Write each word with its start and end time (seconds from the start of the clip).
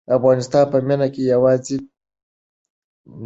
د 0.07 0.09
افغانستان 0.17 0.65
په 0.71 0.77
مینه 0.87 1.07
کې 1.13 1.21
یو 1.31 1.41
ځای 1.65 1.77
شو. 1.83 1.83